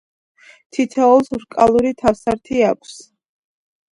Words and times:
თითოეულს 0.77 1.29
რკალური 1.43 1.93
თავსართი 2.01 2.65
აქვს. 2.71 2.95